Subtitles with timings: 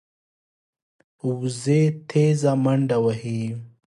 [1.39, 3.41] وزې تېزه منډه وهي